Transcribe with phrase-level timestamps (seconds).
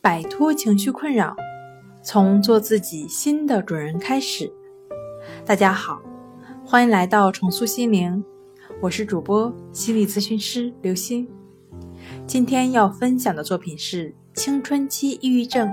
[0.00, 1.34] 摆脱情绪困扰，
[2.02, 4.50] 从做自己新的主人开始。
[5.44, 6.00] 大家好，
[6.64, 8.24] 欢迎来到重塑心灵，
[8.80, 11.28] 我是主播心理咨询师刘星。
[12.28, 15.68] 今天要分享的作品是《青春期抑郁症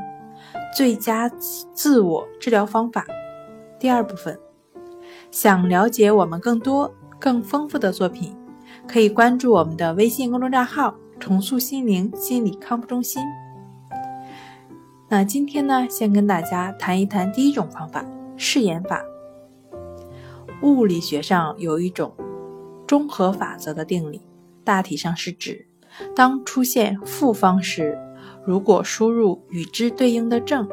[0.76, 1.30] 最佳
[1.74, 3.02] 自我治疗方法》
[3.80, 4.38] 第二部分。
[5.30, 8.36] 想了解我们更多、更丰富的作品，
[8.88, 13.22] 可以关注我们的微信公众账号“重塑心灵心理康复中心”。
[15.18, 18.06] 那今天呢，先跟大家谈一谈第一种方法——
[18.36, 19.02] 试验法。
[20.62, 22.14] 物理学上有一种
[22.86, 24.20] 中和法则的定理，
[24.66, 25.66] 大体上是指，
[26.14, 27.98] 当出现负方时，
[28.46, 30.68] 如果输入与之对应的正，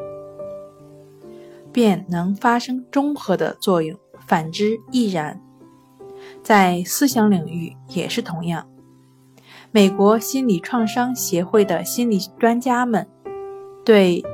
[1.70, 3.96] 便能发生中和的作用；
[4.26, 5.40] 反之亦然。
[6.42, 8.68] 在思想领域也是同样。
[9.70, 13.06] 美国心理创伤协会的心理专家们。
[13.84, 14.24] 对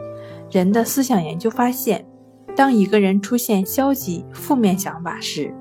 [0.50, 2.06] 人的思想研究发现，
[2.56, 5.54] 当一个人出现消极、负面想法时，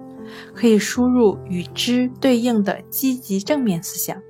[0.53, 4.21] 可以输入与之对应的积极、正面思想，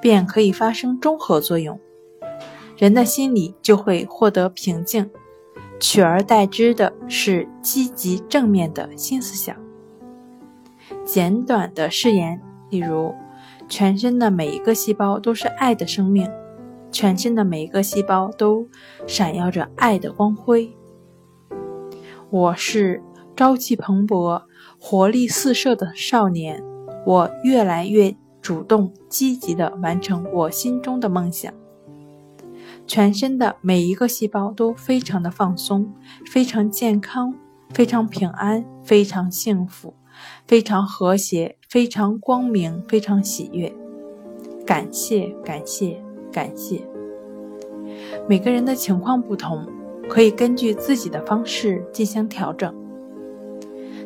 [0.00, 1.78] 便可以发生中和作用，
[2.76, 5.10] 人的心理就会获得平静，
[5.78, 9.54] 取而代之的是积极正面的新思想。
[11.04, 13.14] 简短的誓言，例如：
[13.68, 16.30] 全身的每一个细胞都是爱的生命。
[16.92, 18.68] 全身的每一个细胞都
[19.06, 20.70] 闪耀着爱的光辉。
[22.30, 23.02] 我是
[23.34, 24.42] 朝气蓬勃、
[24.78, 26.62] 活力四射的少年。
[27.04, 31.52] 我越来越主动、积极地完成我心中的梦想。
[32.86, 35.92] 全身的每一个细胞都非常的放松，
[36.30, 37.34] 非常健康，
[37.70, 39.94] 非常平安，非常幸福，
[40.46, 43.72] 非常和谐，非常光明，非常喜悦。
[44.64, 46.02] 感谢，感谢。
[46.32, 46.80] 感谢。
[48.28, 49.66] 每个人的情况不同，
[50.08, 52.74] 可以根据自己的方式进行调整。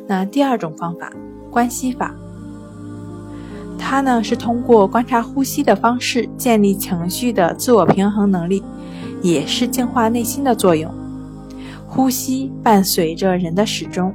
[0.05, 1.11] 那第二种方法，
[1.49, 2.15] 关系法，
[3.77, 8.63] 它呢是通过观察呼吸的方式建立情绪的自我平衡能力，
[9.21, 10.91] 也是净化内心的作用。
[11.85, 14.13] 呼吸伴随着人的始终，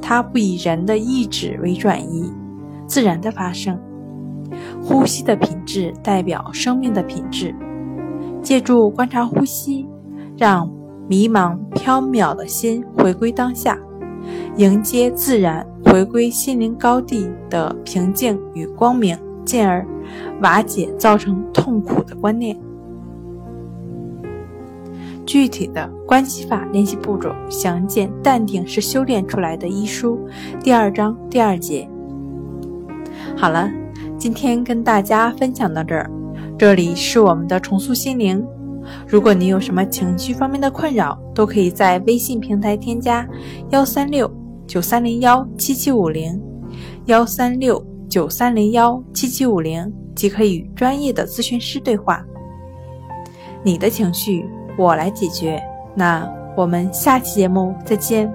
[0.00, 2.32] 它不以人的意志为转移，
[2.86, 3.78] 自然的发生。
[4.82, 7.54] 呼吸的品质代表生命的品质。
[8.42, 9.86] 借助观察呼吸，
[10.36, 10.70] 让
[11.06, 13.78] 迷茫缥缈的心回归当下，
[14.56, 19.86] 迎接自然，回归心灵高地的平静与光明，进而
[20.40, 22.58] 瓦解造成痛苦的观念。
[25.26, 30.18] 具体的关系法练习步骤详见《淡定是修炼出来的》一书
[30.60, 31.88] 第二章第二节。
[33.36, 33.79] 好了。
[34.20, 36.10] 今天跟大家分享到这儿，
[36.58, 38.46] 这里是我们的重塑心灵。
[39.08, 43.26] 如果你有什么情绪方面的困扰，都可以在微信平台添加
[43.70, 44.30] 幺三六
[44.66, 46.38] 九三零幺七七五零
[47.06, 52.22] 幺三六九三零幺七七五零，即可与专业的咨询师对话。
[53.62, 54.44] 你的情绪
[54.76, 55.58] 我来解决。
[55.94, 58.30] 那我们下期节目再见。